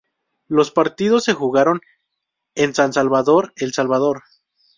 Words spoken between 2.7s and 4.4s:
San Salvador, El Salvador.